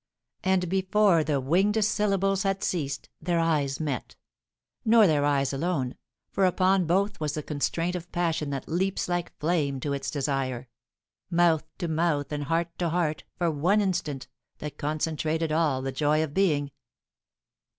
[0.43, 4.15] And before the winged syllables had ceased, their eyes met;
[4.83, 5.93] nor their eyes alone,
[6.31, 10.67] for upon both was the constraint of passion that leaps like flame to its desire
[11.29, 14.27] mouth to mouth and heart to heart for one instant
[14.57, 16.71] that concentrated all the joy of being.